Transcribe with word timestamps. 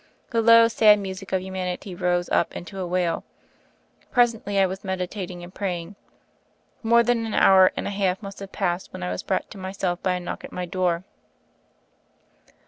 The 0.31 0.41
low 0.41 0.67
sad 0.67 0.97
music 0.97 1.31
of 1.31 1.43
humanity 1.43 1.93
rose 1.93 2.27
up 2.29 2.55
into 2.55 2.79
a 2.79 2.87
wail. 2.87 3.23
Pres 4.11 4.33
ently, 4.33 4.59
I 4.59 4.65
was 4.65 4.83
meditating 4.83 5.43
and 5.43 5.53
praying. 5.53 5.95
More 6.81 7.03
than 7.03 7.23
an 7.23 7.35
hour 7.35 7.71
and 7.77 7.85
a 7.85 7.91
half 7.91 8.19
must 8.23 8.39
have 8.39 8.51
passed, 8.51 8.91
when 8.93 9.03
I 9.03 9.11
was 9.11 9.21
brought 9.21 9.51
to 9.51 9.59
myself 9.59 10.01
by 10.01 10.13
a 10.15 10.19
knock 10.19 10.43
at 10.43 10.51
my 10.51 10.65
door. 10.65 11.03